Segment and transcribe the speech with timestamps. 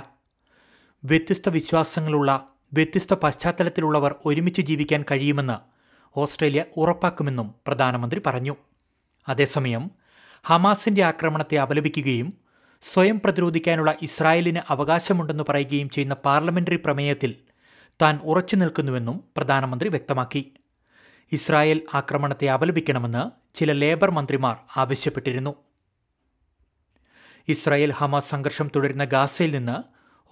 [1.05, 5.57] വ്യത്യസ്ത വിശ്വാസങ്ങളുള്ള വ്യത്യസ്ത പശ്ചാത്തലത്തിലുള്ളവർ ഒരുമിച്ച് ജീവിക്കാൻ കഴിയുമെന്ന്
[6.17, 8.57] ഓസ്ട്രേലിയ ഉറപ്പാക്കുമെന്നും പ്രധാനമന്ത്രി പറഞ്ഞു.
[9.29, 9.91] അതേസമയം
[10.45, 12.44] ഹമാസിന്റെ ആക്രമണത്തെ അപലപിക്കുകയും
[12.91, 17.37] സ്വയം പ്രതിരോധിക്കാനുള്ള ഇസ്രായേലിന് അവകാശമുണ്ടെന്ന് പറയുകയും ചെയ്യുന്ന പാർലമെന്ററി പ്രമേയത്തിൽ
[18.03, 20.53] താൻ ഉറച്ചു നിൽക്കുന്നുവെന്നും പ്രധാനമന്ത്രി വ്യക്തമാക്കി.
[21.33, 23.23] ഇസ്രായേൽ ആക്രമണത്തെ അപലപിക്കണമെന്ന്
[23.57, 25.55] ചില ലേബർ മന്ത്രിമാർ ആവശ്യപ്പെട്ടിരുന്നു.
[27.49, 29.77] ഇസ്രായേൽ ഹമാസ് സംഘർഷം തുടരുന്ന ഗാസയിൽ നിന്ന്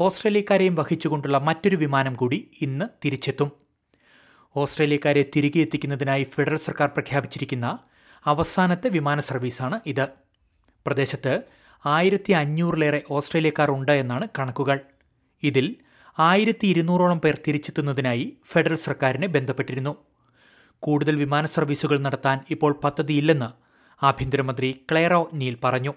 [0.02, 3.52] ഓസ്ട്രേലിയക്കാരെയും വഹിച്ചുകൊണ്ടുള്ള മറ്റൊരു വിമാനം കൂടി ഇന്ന് തിരിച്ചെത്തും.
[4.56, 7.78] ഓസ്ട്രേലിയക്കാരെ തിരികെ എത്തിക്കുന്നതിനായി ഫെഡറൽ സർക്കാർ പ്രഖ്യാപിച്ചിരിക്കുന്ന
[8.27, 10.08] അവസാനത്തെ വിമാന സർവീസാണ് ഇത്.
[10.86, 11.42] പ്രദേശത്ത്
[11.86, 14.80] ആയിരത്തി അഞ്ഞൂറിലേറെ ഓസ്ട്രേലിയക്കാർ ഉണ്ട് എന്നാണ് കണക്കുകൾ.
[15.42, 15.77] ഇതിൽ
[16.19, 19.97] ആയിരത്തി ഇരുന്നൂറോളം പേർ തിരിച്ചെത്തുന്നതിനായി ഫെഡറൽ സർക്കാരിനെ ബന്ധപ്പെട്ടിരുന്നു.
[20.80, 23.62] കൂടുതൽ വിമാന സർവീസുകൾ നടത്താൻ ഇപ്പോൾ പദ്ധതിയില്ലെന്ന്
[24.05, 25.94] ആഭ്യന്തരമന്ത്രി ക്ലെയറോ നീൽ പറഞ്ഞു.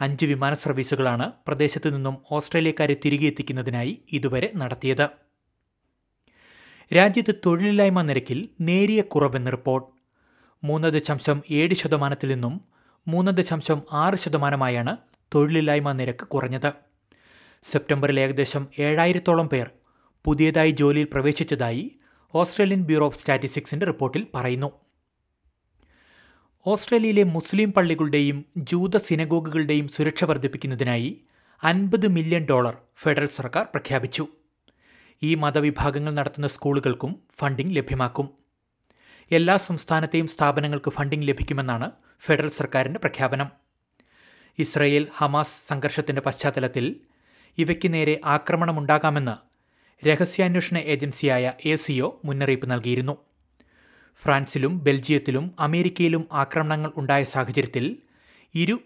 [0.00, 5.08] അഞ്ച് വിമാന സർവീസുകളാണ് പ്രദേശത്തു നിന്നും ഓസ്ട്രേലിയക്കാരെ തിരികെ എത്തിക്കുന്നതിനായി ഇതുവരെ നടത്തിയത്.
[6.96, 9.88] രാജ്യത്ത് തൊഴിലില്ലായ്മ നിരക്കിൽ നേരിയ കുറവെന്ന് റിപ്പോർട്ട്.
[10.64, 12.77] മൂന്ന് ദശാംശം ഏഴ് ശതമാനത്തിൽ നിന്നും
[13.08, 14.96] മൂന്ന് ദശാംശം ആറ് ശതമാനമായാണ്
[15.34, 16.72] തൊഴിലില്ലായ്മ നിരക്ക് കുറഞ്ഞത്.
[17.62, 19.70] സെപ്റ്റംബറിൽ ഏകദേശം ഏഴായിരത്തോളം പേർ
[20.24, 21.98] പുതിയതായി ജോലിയിൽ പ്രവേശിച്ചതായി
[22.34, 24.72] ഓസ്ട്രേലിയൻ ബ്യൂറോ ഓഫ് സ്റ്റാറ്റിസ്റ്റിക്സിന്റെ റിപ്പോർട്ടിൽ പറയുന്നു.
[26.66, 31.20] ഓസ്ട്രേലിയയിലെ മുസ്ലിം പള്ളികളുടെയും ജൂത സിനഗോഗുകളുടെയും സുരക്ഷ വർദ്ധിപ്പിക്കുന്നതിനായി
[31.64, 34.26] അൻപത് മില്യൺ ഡോളർ ഫെഡറൽ സർക്കാർ പ്രഖ്യാപിച്ചു.
[35.22, 38.28] ഈ മതവിഭാഗങ്ങൾ നടത്തുന്ന സ്കൂളുകൾക്കും ഫണ്ടിംഗ് ലഭ്യമാക്കും.
[39.32, 41.90] എല്ലാ സംസ്ഥാനത്തെയും സ്ഥാപനങ്ങൾക്ക് ഫണ്ടിംഗ് ലഭിക്കുമെന്നാണ്
[42.20, 43.50] ഫെഡറൽ സർക്കാരിന്റെ പ്രഖ്യാപനം.
[44.58, 47.00] ഇസ്രയേൽ ഹമാസ് സംഘർഷത്തിന്റെ പശ്ചാത്തലത്തിൽ
[47.58, 49.48] ഇവയ്ക്ക് നേരെ ആക്രമണമുണ്ടാകാമെന്ന്
[50.06, 53.16] രഹസ്യാന്വേഷണ ഏജൻസിയായ എ സിഒ മുന്നറിയിപ്പ് നൽകിയിരുന്നു.
[54.16, 57.96] ഫ്രാൻസിലും ബെൽജിയത്തിലും അമേരിക്കയിലും ആക്രമണങ്ങൾ ഉണ്ടായ സാഹചര്യത്തിൽ
[58.54, 58.80] ഇരു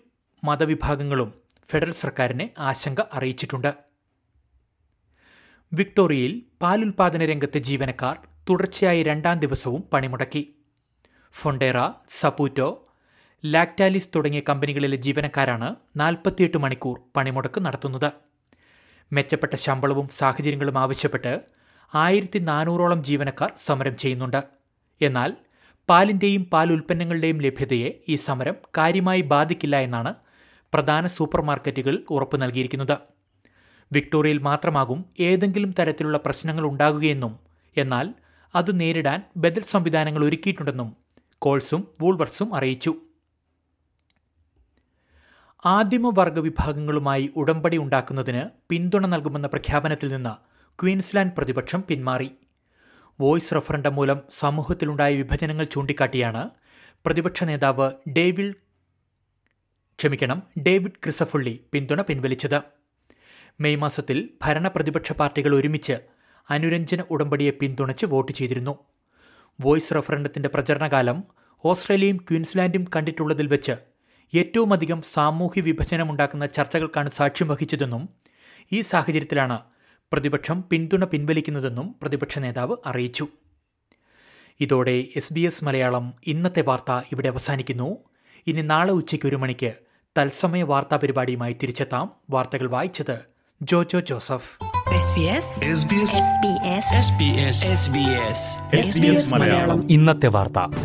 [0.45, 1.35] മതവിഭാഗങ്ങളും
[1.71, 3.75] ഫെഡറൽ സർക്കാരിനെ ആശങ്ക അറിയിച്ചിട്ടുണ്ട്.
[5.73, 8.19] വിക്ടോറിയയിൽ പാലുൽപാദന രംഗത്തെ ജീവനക്കാർ
[8.51, 10.55] തുടർച്ചയായി രണ്ടാം ദിവസവും പണിമുടക്കി.
[11.33, 11.75] ഫൊണ്ടേറ
[12.09, 12.89] സപ്പൂറ്റോ
[13.45, 18.11] ലാക്ടാലിസ് തുടങ്ങിയ കമ്പനികളിലെ ജീവനക്കാരാണ് നാൽപ്പത്തിയെട്ട് മണിക്കൂർ പണിമുടക്ക് നടത്തുന്നത്.
[19.13, 21.41] മെച്ചപ്പെട്ട ശമ്പളവും സാഹചര്യങ്ങളും ആവശ്യപ്പെട്ട്
[21.95, 24.43] ആയിരത്തി നാനൂറോളം ജീവനക്കാർ സമരം ചെയ്യുന്നുണ്ട്.
[25.01, 25.33] എന്നാൽ
[25.89, 30.15] പാലിന്റെയും പാൽ ഉൽപ്പന്നങ്ങളുടെയും ലഭ്യതയെ ഈ സമരം കാര്യമായി ബാധിക്കില്ല എന്നാണ്
[30.73, 32.97] പ്രധാന സൂപ്പർ മാർക്കറ്റുകൾ ഉറപ്പു നൽകിയിരിക്കുന്നത്.
[33.93, 37.39] വിക്ടോറിയയിൽ മാത്രമാകും ഏതെങ്കിലും തരത്തിലുള്ള പ്രശ്നങ്ങൾ ഉണ്ടാകുകയെന്നും
[37.77, 38.15] എന്നാൽ
[38.55, 40.97] അത് നേരിടാൻ ബദൽ സംവിധാനങ്ങൾ ഒരുക്കിയിട്ടുണ്ടെന്നും
[41.39, 42.93] കോൾസും വൂൾവർസും അറിയിച്ചു.
[45.65, 50.33] ആദിമവർഗ വിഭാഗങ്ങളുമായി ഉടമ്പടി ഉണ്ടാക്കുന്നതിന് പിന്തുണ നൽകുമെന്ന പ്രഖ്യാപനത്തിൽ നിന്ന്
[50.83, 52.31] ക്വീൻസ്ലാൻഡ് പ്രതിപക്ഷം പിന്മാറി.
[53.21, 56.51] വോയിസ് റഫറൻഡം മൂലം സമൂഹത്തിലുണ്ടായ വിഭജനങ്ങൾ ചൂണ്ടിക്കാട്ടിയാണ്
[57.05, 58.55] പ്രതിപക്ഷ നേതാവ് ഡേവിൽ
[59.99, 62.63] ക്ഷമിക്കണം ഡേവിഡ് ക്രിസഫുള്ളി പിന്തുണ പിൻവലിച്ചത്.
[63.61, 65.99] മെയ് മാസത്തിൽ ഭരണ പ്രതിപക്ഷ പാർട്ടികൾ ഒരുമിച്ച്
[66.51, 68.79] അനുരഞ്ജന ഉടമ്പടിയെ പിന്തുണച്ച് വോട്ട് ചെയ്തിരുന്നു.
[69.61, 71.25] വോയിസ് റഫറൻഡത്തിന്റെ പ്രചരണകാലം
[71.65, 73.92] ഓസ്ട്രേലിയയും ക്വീൻസ്ലാൻഡും കണ്ടിട്ടുള്ളതിൽ വെച്ച്
[74.35, 78.09] ഏറ്റവുമധികം സാമൂഹ്യ വിഭജനമുണ്ടാക്കുന്ന ചർച്ചകൾക്കാണ് സാക്ഷ്യം വഹിച്ചതെന്നും
[78.73, 79.59] ഈ സാഹചര്യത്തിലാണ്
[80.13, 83.29] പ്രതിപക്ഷം പിന്തുണ പിൻവലിക്കുന്നതെന്നും പ്രതിപക്ഷ നേതാവ് അറിയിച്ചു.
[84.61, 87.97] ഇതോടെ എസ് ബി എസ് മലയാളം ഇന്നത്തെ വാർത്ത ഇവിടെ അവസാനിക്കുന്നു.
[88.47, 89.75] ഇനി നാളെ ഉച്ചയ്ക്ക് ഒരു മണിക്ക്
[90.19, 92.11] തത്സമയ വാർത്താ പരിപാടിയുമായി തിരിച്ചെത്താം.
[92.31, 93.19] വാർത്തകൾ വായിച്ചത്
[93.63, 94.65] ജോജോ ജോസഫ്.
[95.01, 95.73] SBS
[99.91, 100.77] ഇന്നത്തെ വാർത്ത.